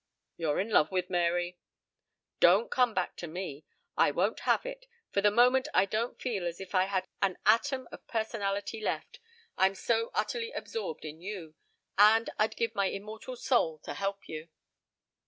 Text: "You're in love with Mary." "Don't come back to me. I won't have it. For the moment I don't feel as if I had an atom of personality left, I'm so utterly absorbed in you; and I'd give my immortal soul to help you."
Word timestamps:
"You're 0.35 0.59
in 0.59 0.69
love 0.71 0.89
with 0.89 1.11
Mary." 1.11 1.59
"Don't 2.39 2.71
come 2.71 2.95
back 2.95 3.15
to 3.17 3.27
me. 3.27 3.65
I 3.95 4.09
won't 4.09 4.39
have 4.39 4.65
it. 4.65 4.87
For 5.11 5.21
the 5.21 5.29
moment 5.29 5.67
I 5.75 5.85
don't 5.85 6.19
feel 6.19 6.47
as 6.47 6.59
if 6.59 6.73
I 6.73 6.85
had 6.85 7.07
an 7.21 7.37
atom 7.45 7.87
of 7.91 8.07
personality 8.07 8.81
left, 8.81 9.19
I'm 9.59 9.75
so 9.75 10.09
utterly 10.15 10.51
absorbed 10.53 11.05
in 11.05 11.21
you; 11.21 11.53
and 11.99 12.31
I'd 12.39 12.57
give 12.57 12.73
my 12.73 12.85
immortal 12.87 13.35
soul 13.35 13.77
to 13.83 13.93
help 13.93 14.27
you." 14.27 14.49